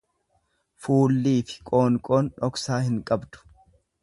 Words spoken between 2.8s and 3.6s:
hin qabdu.